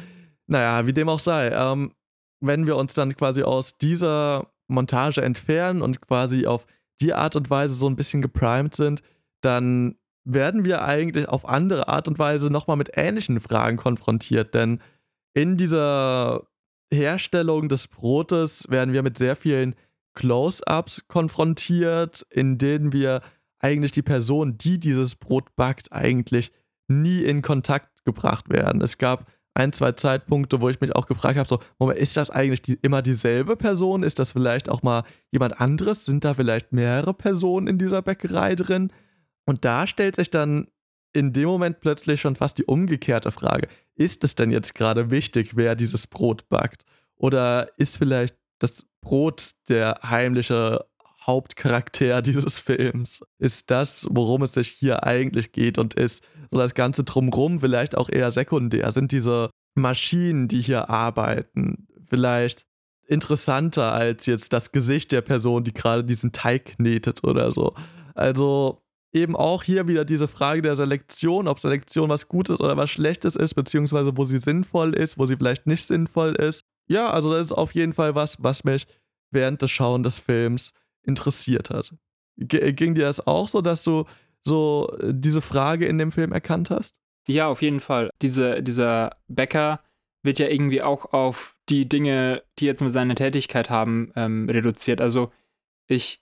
[0.45, 1.49] naja, wie dem auch sei.
[1.49, 1.93] Ähm,
[2.41, 6.67] wenn wir uns dann quasi aus dieser Montage entfernen und quasi auf
[7.01, 9.01] die Art und Weise so ein bisschen geprimed sind,
[9.41, 14.53] dann werden wir eigentlich auf andere Art und Weise nochmal mit ähnlichen Fragen konfrontiert.
[14.53, 14.79] Denn
[15.33, 16.45] in dieser
[16.93, 19.73] Herstellung des Brotes werden wir mit sehr vielen
[20.13, 23.21] Close-ups konfrontiert, in denen wir
[23.59, 26.51] eigentlich die Person, die dieses Brot backt, eigentlich
[26.87, 28.81] nie in Kontakt gebracht werden.
[28.81, 32.29] Es gab ein, zwei Zeitpunkte, wo ich mich auch gefragt habe, so, Moment, ist das
[32.29, 34.03] eigentlich die, immer dieselbe Person?
[34.03, 36.05] Ist das vielleicht auch mal jemand anderes?
[36.05, 38.91] Sind da vielleicht mehrere Personen in dieser Bäckerei drin?
[39.45, 40.67] Und da stellt sich dann
[41.13, 43.67] in dem Moment plötzlich schon fast die umgekehrte Frage.
[43.95, 46.85] Ist es denn jetzt gerade wichtig, wer dieses Brot backt?
[47.15, 50.85] Oder ist vielleicht das Brot der heimliche
[51.25, 53.21] Hauptcharakter dieses Films?
[53.37, 57.95] Ist das, worum es sich hier eigentlich geht und ist so das Ganze drumrum vielleicht
[57.95, 58.91] auch eher sekundär?
[58.91, 62.65] Sind diese Maschinen, die hier arbeiten, vielleicht
[63.07, 67.73] interessanter als jetzt das Gesicht der Person, die gerade diesen Teig knetet oder so?
[68.15, 72.89] Also eben auch hier wieder diese Frage der Selektion, ob Selektion was Gutes oder was
[72.89, 76.62] Schlechtes ist, beziehungsweise wo sie sinnvoll ist, wo sie vielleicht nicht sinnvoll ist.
[76.87, 78.87] Ja, also das ist auf jeden Fall was, was mich
[79.31, 81.95] während des Schauen des Films interessiert hat.
[82.37, 84.05] G ging dir das auch so, dass du
[84.41, 87.01] so äh, diese Frage in dem Film erkannt hast?
[87.27, 88.09] Ja, auf jeden Fall.
[88.21, 89.81] Diese, dieser Bäcker
[90.23, 95.01] wird ja irgendwie auch auf die Dinge, die jetzt mit seiner Tätigkeit haben, ähm, reduziert.
[95.01, 95.31] Also
[95.87, 96.21] ich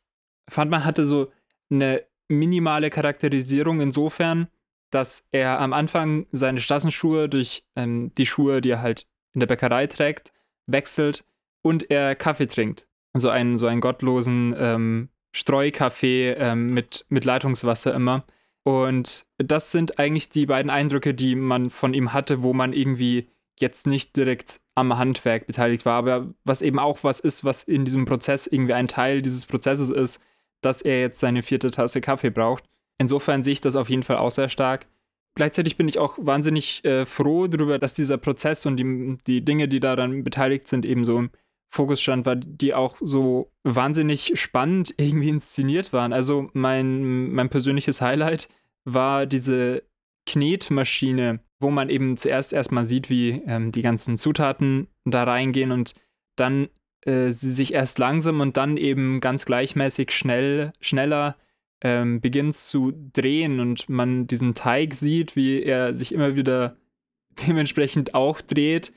[0.50, 1.32] fand, man hatte so
[1.70, 4.48] eine minimale Charakterisierung insofern,
[4.92, 9.48] dass er am Anfang seine Straßenschuhe durch ähm, die Schuhe, die er halt in der
[9.48, 10.34] Bäckerei trägt,
[10.72, 11.24] wechselt
[11.62, 12.88] und er Kaffee trinkt.
[13.14, 18.26] Also einen, so einen gottlosen ähm, Streukaffee ähm, mit, mit Leitungswasser immer.
[18.64, 23.30] Und das sind eigentlich die beiden Eindrücke, die man von ihm hatte, wo man irgendwie
[23.60, 27.86] jetzt nicht direkt am Handwerk beteiligt war, aber was eben auch was ist, was in
[27.86, 30.22] diesem Prozess irgendwie ein Teil dieses Prozesses ist,
[30.62, 32.64] dass er jetzt seine vierte Tasse Kaffee braucht.
[32.98, 34.88] Insofern sehe ich das auf jeden Fall auch sehr stark.
[35.36, 39.68] Gleichzeitig bin ich auch wahnsinnig äh, froh darüber, dass dieser Prozess und die, die Dinge,
[39.68, 41.32] die daran beteiligt sind, eben so im
[41.74, 46.12] Fokus stand, weil die auch so wahnsinnig spannend irgendwie inszeniert waren.
[46.12, 48.50] Also mein, mein persönliches Highlight
[48.84, 49.84] war diese
[50.28, 55.94] Knetmaschine, wo man eben zuerst erstmal sieht, wie ähm, die ganzen Zutaten da reingehen und
[56.36, 56.70] dann
[57.06, 61.38] äh, sie sich erst langsam und dann eben ganz gleichmäßig schnell, schneller
[61.82, 66.78] ähm, beginnt zu drehen und man diesen Teig sieht, wie er sich immer wieder
[67.48, 68.94] dementsprechend auch dreht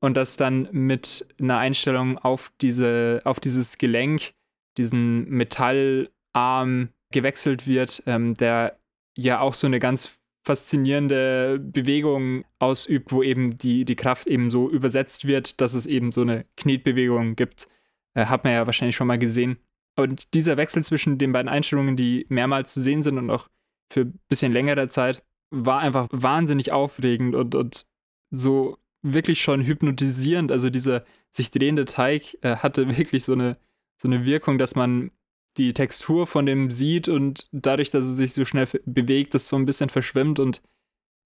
[0.00, 4.32] und das dann mit einer Einstellung auf diese, auf dieses Gelenk,
[4.76, 8.78] diesen Metallarm gewechselt wird, ähm, der
[9.16, 14.70] ja auch so eine ganz faszinierende Bewegung ausübt, wo eben die, die Kraft eben so
[14.70, 17.68] übersetzt wird, dass es eben so eine Knetbewegung gibt.
[18.14, 19.58] Äh, hat man ja wahrscheinlich schon mal gesehen.
[19.98, 23.48] Und dieser Wechsel zwischen den beiden Einstellungen, die mehrmals zu sehen sind und auch
[23.92, 27.84] für ein bisschen längere Zeit, war einfach wahnsinnig aufregend und, und
[28.30, 30.52] so wirklich schon hypnotisierend.
[30.52, 33.56] Also dieser sich drehende Teig äh, hatte wirklich so eine,
[34.00, 35.10] so eine Wirkung, dass man
[35.56, 39.56] die Textur von dem sieht und dadurch, dass es sich so schnell bewegt, das so
[39.56, 40.62] ein bisschen verschwimmt und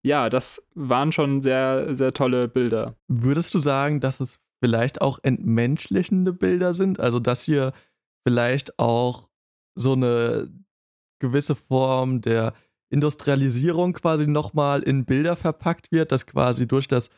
[0.04, 2.96] ja, das waren schon sehr, sehr tolle Bilder.
[3.08, 6.98] Würdest du sagen, dass es vielleicht auch entmenschlichende Bilder sind?
[6.98, 7.72] Also, dass hier
[8.26, 9.28] vielleicht auch
[9.74, 10.50] so eine
[11.20, 12.54] gewisse Form der
[12.90, 17.08] Industrialisierung quasi nochmal in Bilder verpackt wird, dass quasi durch das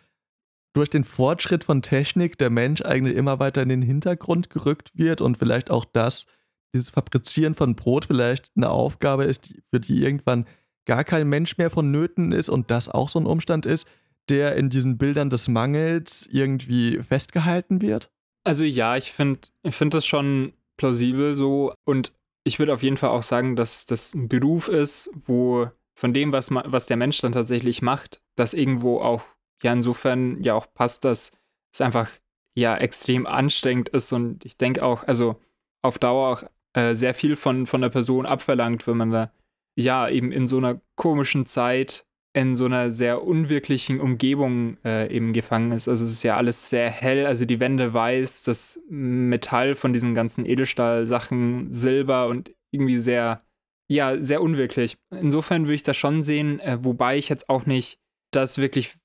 [0.75, 5.21] durch den Fortschritt von Technik der Mensch eigentlich immer weiter in den Hintergrund gerückt wird
[5.21, 6.27] und vielleicht auch das
[6.75, 10.47] dieses Fabrizieren von Brot vielleicht eine Aufgabe ist, für die irgendwann
[10.87, 13.87] gar kein Mensch mehr vonnöten ist und das auch so ein Umstand ist,
[14.29, 18.11] der in diesen Bildern des Mangels irgendwie festgehalten wird?
[18.43, 21.75] Also ja, ich finde ich find das schon plausibel so.
[21.87, 22.13] Und
[22.45, 26.33] ich würde auf jeden Fall auch sagen, dass das ein Beruf ist, wo von dem,
[26.33, 29.23] was, man, was der Mensch dann tatsächlich macht, das irgendwo auch
[29.63, 31.33] ja insofern ja auch passt, dass
[31.73, 32.11] es einfach
[32.57, 34.13] ja extrem anstrengend ist.
[34.13, 35.41] Und ich denke auch, also
[35.83, 36.45] auf Dauer auch
[36.77, 39.33] äh, sehr viel von, von der Person abverlangt, wenn man da
[39.77, 42.04] ja eben in so einer komischen Zeit
[42.35, 45.87] in so einer sehr unwirklichen Umgebung äh, eben gefangen ist.
[45.87, 50.15] Also es ist ja alles sehr hell, also die Wände weiß, das Metall von diesen
[50.15, 53.45] ganzen Edelstahl-Sachen Silber und irgendwie sehr,
[53.89, 54.99] ja, sehr unwirklich.
[55.11, 58.01] Insofern würde ich das schon sehen, äh, wobei ich jetzt auch nicht
[58.33, 58.97] das wirklich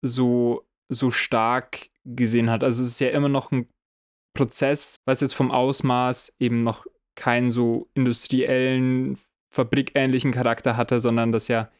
[0.00, 2.64] so, so stark gesehen hat.
[2.64, 3.68] Also es ist ja immer noch ein
[4.34, 9.18] Prozess, was jetzt vom Ausmaß eben noch keinen so industriellen,
[9.50, 11.70] fabrikähnlichen Charakter hatte, sondern das ja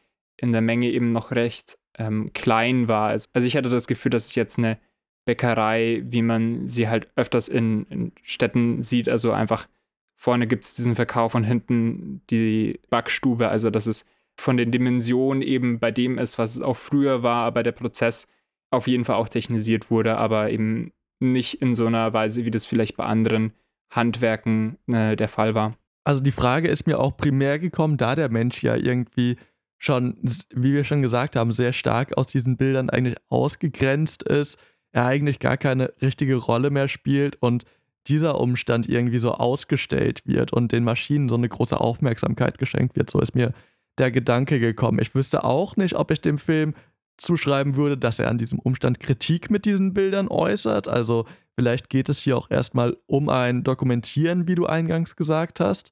[0.41, 3.09] in der Menge eben noch recht ähm, klein war.
[3.09, 4.77] Also, also ich hatte das Gefühl, dass es jetzt eine
[5.25, 9.67] Bäckerei, wie man sie halt öfters in, in Städten sieht, also einfach
[10.15, 14.05] vorne gibt es diesen Verkauf und hinten die Backstube, also dass es
[14.37, 18.27] von den Dimensionen eben bei dem ist, was es auch früher war, aber der Prozess
[18.71, 22.65] auf jeden Fall auch technisiert wurde, aber eben nicht in so einer Weise, wie das
[22.65, 23.53] vielleicht bei anderen
[23.91, 25.75] Handwerken äh, der Fall war.
[26.03, 29.37] Also die Frage ist mir auch primär gekommen, da der Mensch ja irgendwie
[29.79, 30.17] schon,
[30.53, 34.59] wie wir schon gesagt haben, sehr stark aus diesen Bildern eigentlich ausgegrenzt ist,
[34.91, 37.63] er eigentlich gar keine richtige Rolle mehr spielt und
[38.07, 43.09] dieser Umstand irgendwie so ausgestellt wird und den Maschinen so eine große Aufmerksamkeit geschenkt wird.
[43.09, 43.53] So ist mir
[43.97, 44.99] der Gedanke gekommen.
[44.99, 46.73] Ich wüsste auch nicht, ob ich dem Film
[47.17, 50.87] zuschreiben würde, dass er an diesem Umstand Kritik mit diesen Bildern äußert.
[50.87, 55.91] Also vielleicht geht es hier auch erstmal um ein Dokumentieren, wie du eingangs gesagt hast.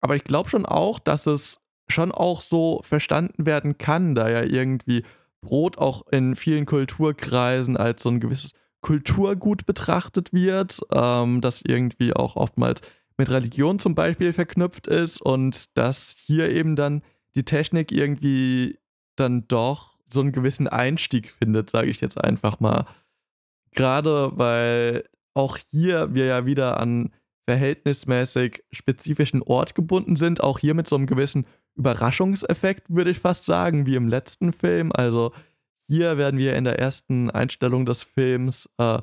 [0.00, 4.42] Aber ich glaube schon auch, dass es schon auch so verstanden werden kann, da ja
[4.42, 5.04] irgendwie
[5.40, 12.12] Brot auch in vielen Kulturkreisen als so ein gewisses Kulturgut betrachtet wird, ähm, das irgendwie
[12.12, 12.82] auch oftmals
[13.18, 17.02] mit Religion zum Beispiel verknüpft ist und dass hier eben dann
[17.34, 18.78] die Technik irgendwie
[19.16, 22.86] dann doch so einen gewissen Einstieg findet, sage ich jetzt einfach mal.
[23.72, 27.12] Gerade weil auch hier wir ja wieder an
[27.48, 31.46] verhältnismäßig spezifischen Ort gebunden sind, auch hier mit so einem gewissen
[31.76, 34.90] Überraschungseffekt, würde ich fast sagen, wie im letzten Film.
[34.92, 35.32] Also
[35.82, 39.00] hier werden wir in der ersten Einstellung des Films äh,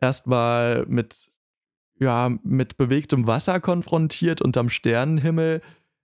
[0.00, 1.32] erstmal mit,
[1.98, 5.62] ja, mit bewegtem Wasser konfrontiert unterm Sternenhimmel,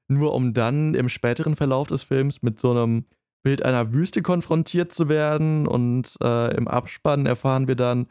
[0.09, 3.05] nur um dann im späteren Verlauf des Films mit so einem
[3.43, 5.67] Bild einer Wüste konfrontiert zu werden.
[5.67, 8.09] Und äh, im Abspann erfahren wir dann,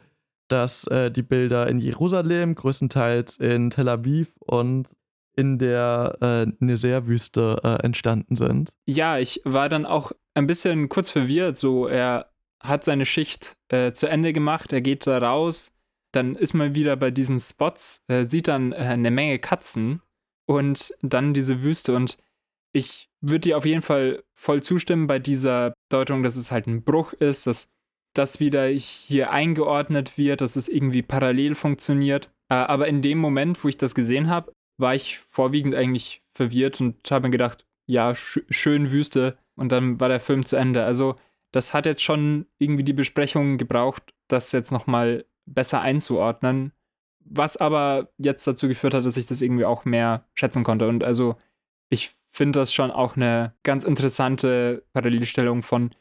[0.47, 4.95] dass äh, die Bilder in Jerusalem, größtenteils in Tel Aviv und
[5.35, 8.73] in der äh, Nezer-Wüste äh, entstanden sind.
[8.85, 11.57] Ja, ich war dann auch ein bisschen kurz verwirrt.
[11.57, 15.71] So, er hat seine Schicht äh, zu Ende gemacht, er geht da raus,
[16.11, 20.01] dann ist man wieder bei diesen Spots, äh, sieht dann äh, eine Menge Katzen
[20.45, 21.95] und dann diese Wüste.
[21.95, 22.17] Und
[22.73, 26.83] ich würde dir auf jeden Fall voll zustimmen bei dieser Deutung, dass es halt ein
[26.83, 27.67] Bruch ist, dass
[28.13, 32.31] das wieder hier eingeordnet wird, dass es irgendwie parallel funktioniert.
[32.49, 36.81] Äh, aber in dem Moment, wo ich das gesehen habe, war ich vorwiegend eigentlich verwirrt
[36.81, 39.37] und habe mir gedacht, ja, sch schön Wüste.
[39.55, 40.83] Und dann war der Film zu Ende.
[40.83, 41.15] Also,
[41.51, 46.73] das hat jetzt schon irgendwie die Besprechung gebraucht, das jetzt nochmal besser einzuordnen.
[47.19, 50.87] Was aber jetzt dazu geführt hat, dass ich das irgendwie auch mehr schätzen konnte.
[50.87, 51.37] Und also,
[51.89, 55.95] ich finde das schon auch eine ganz interessante Parallelstellung von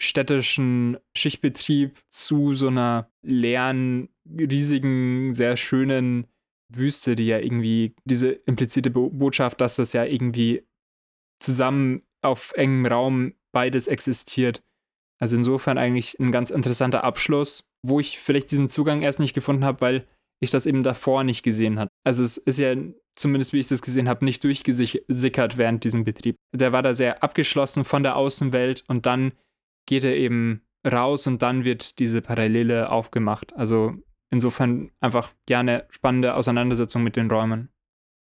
[0.00, 6.26] städtischen Schichtbetrieb zu so einer leeren, riesigen, sehr schönen
[6.70, 10.66] Wüste, die ja irgendwie diese implizite Bo Botschaft, dass das ja irgendwie
[11.40, 14.62] zusammen auf engem Raum beides existiert.
[15.20, 19.64] Also insofern eigentlich ein ganz interessanter Abschluss, wo ich vielleicht diesen Zugang erst nicht gefunden
[19.64, 20.06] habe, weil
[20.42, 21.90] ich das eben davor nicht gesehen habe.
[22.04, 22.74] Also es ist ja
[23.16, 26.36] zumindest wie ich das gesehen habe, nicht durchgesickert während diesem Betrieb.
[26.54, 29.32] Der war da sehr abgeschlossen von der Außenwelt und dann
[29.86, 33.54] geht er eben raus und dann wird diese Parallele aufgemacht.
[33.54, 33.94] Also
[34.30, 37.68] insofern einfach gerne spannende Auseinandersetzung mit den Räumen.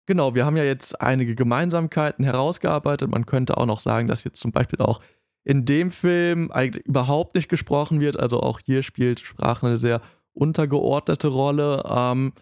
[0.07, 3.11] Genau, wir haben ja jetzt einige Gemeinsamkeiten herausgearbeitet.
[3.11, 5.01] Man könnte auch noch sagen, dass jetzt zum Beispiel auch
[5.45, 8.19] in dem Film eigentlich überhaupt nicht gesprochen wird.
[8.19, 10.03] Also auch hier spielt Sprache eine sehr
[10.35, 11.83] untergeordnete Rolle.
[11.87, 12.33] Ähm,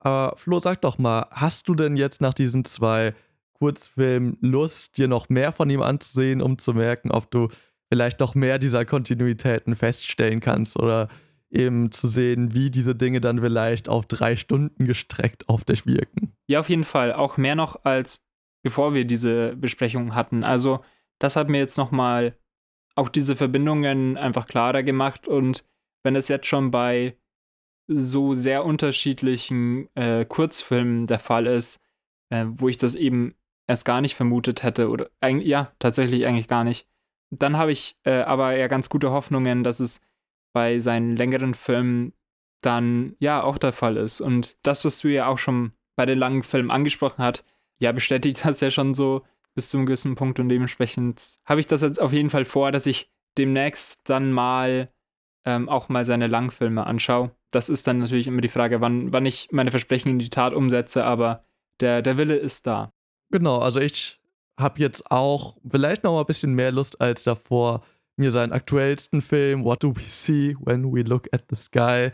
[0.00, 3.14] aber Flo, sag doch mal, hast du denn jetzt nach diesen zwei
[3.54, 7.48] Kurzfilmen Lust, dir noch mehr von ihm anzusehen, um zu merken, ob du
[7.88, 11.08] vielleicht noch mehr dieser Kontinuitäten feststellen kannst oder
[11.50, 16.32] eben zu sehen, wie diese Dinge dann vielleicht auf drei Stunden gestreckt auf dich wirken.
[16.48, 17.12] Ja, auf jeden Fall.
[17.12, 18.26] Auch mehr noch als
[18.66, 20.42] bevor wir diese Besprechung hatten.
[20.42, 20.80] Also,
[21.20, 22.36] das hat mir jetzt nochmal
[22.96, 25.28] auch diese Verbindungen einfach klarer gemacht.
[25.28, 25.62] Und
[26.02, 27.16] wenn es jetzt schon bei
[27.86, 31.80] so sehr unterschiedlichen äh, Kurzfilmen der Fall ist,
[32.30, 33.36] äh, wo ich das eben
[33.68, 36.88] erst gar nicht vermutet hätte, oder ja, tatsächlich eigentlich gar nicht.
[37.30, 40.00] Dann habe ich äh, aber ja ganz gute Hoffnungen, dass es
[40.56, 42.14] bei seinen längeren Filmen
[42.62, 44.22] dann ja auch der Fall ist.
[44.22, 47.44] Und das, was du ja auch schon bei den langen Filmen angesprochen hast,
[47.78, 49.20] ja, bestätigt das ja schon so
[49.54, 52.72] bis zu einem gewissen Punkt und dementsprechend habe ich das jetzt auf jeden Fall vor,
[52.72, 54.88] dass ich demnächst dann mal
[55.44, 57.32] ähm, auch mal seine Langfilme anschaue.
[57.50, 60.54] Das ist dann natürlich immer die Frage, wann, wann ich meine Versprechen in die Tat
[60.54, 61.44] umsetze, aber
[61.80, 62.94] der, der Wille ist da.
[63.30, 64.22] Genau, also ich
[64.58, 67.82] habe jetzt auch vielleicht noch mal ein bisschen mehr Lust als davor,
[68.16, 72.10] mir seinen aktuellsten Film What Do We See When We Look at the Sky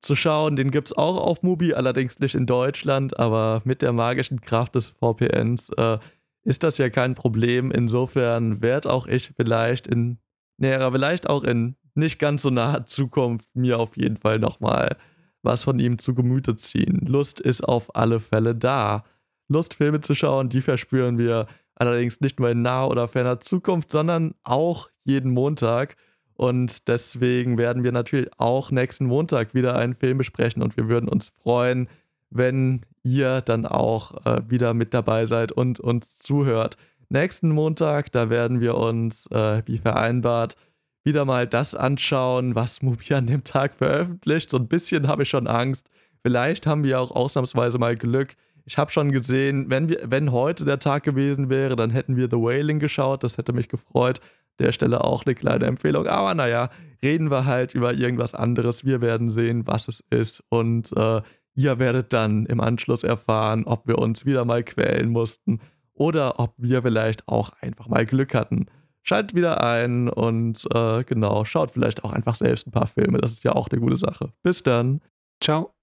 [0.00, 0.56] zu schauen.
[0.56, 4.74] Den gibt es auch auf Mubi, allerdings nicht in Deutschland, aber mit der magischen Kraft
[4.74, 5.98] des VPNs äh,
[6.42, 7.70] ist das ja kein Problem.
[7.70, 10.18] Insofern werde auch ich vielleicht in
[10.56, 14.96] näherer, vielleicht auch in nicht ganz so naher Zukunft mir auf jeden Fall nochmal
[15.42, 17.00] was von ihm zu Gemüte ziehen.
[17.06, 19.04] Lust ist auf alle Fälle da.
[19.48, 21.46] Lust, Filme zu schauen, die verspüren wir
[21.80, 25.96] allerdings nicht nur in naher oder ferner Zukunft, sondern auch jeden Montag.
[26.34, 31.08] Und deswegen werden wir natürlich auch nächsten Montag wieder einen Film besprechen und wir würden
[31.08, 31.88] uns freuen,
[32.30, 36.76] wenn ihr dann auch äh, wieder mit dabei seid und uns zuhört.
[37.08, 40.56] Nächsten Montag, da werden wir uns, äh, wie vereinbart,
[41.02, 44.50] wieder mal das anschauen, was Mubi an dem Tag veröffentlicht.
[44.50, 45.90] So ein bisschen habe ich schon Angst.
[46.22, 48.36] Vielleicht haben wir auch ausnahmsweise mal Glück.
[48.70, 52.28] Ich habe schon gesehen, wenn, wir, wenn heute der Tag gewesen wäre, dann hätten wir
[52.30, 53.24] The Wailing geschaut.
[53.24, 54.20] Das hätte mich gefreut.
[54.60, 56.06] Der Stelle auch eine kleine Empfehlung.
[56.06, 56.70] Aber naja,
[57.02, 58.84] reden wir halt über irgendwas anderes.
[58.84, 60.44] Wir werden sehen, was es ist.
[60.50, 61.20] Und äh,
[61.54, 65.60] Ihr werdet dann im Anschluss erfahren, ob wir uns wieder mal quälen mussten
[65.94, 68.66] oder ob wir vielleicht auch einfach mal Glück hatten.
[69.02, 73.18] Schaltet wieder ein und äh, genau, schaut vielleicht auch einfach selbst ein paar Filme.
[73.18, 74.32] Das ist ja auch eine gute Sache.
[74.42, 75.00] Bis dann.
[75.42, 75.74] Ciao.